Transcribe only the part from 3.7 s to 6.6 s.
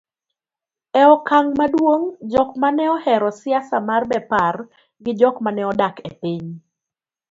mar Bepar gi jok maneodak e piny